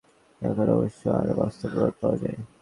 এখন 0.41 0.67
অবশ্য 0.75 1.01
আরও 1.19 1.33
বাস্তব 1.39 1.67
প্রমাণ 1.71 1.91
পাওয়া 1.99 2.17
যায়। 2.21 2.39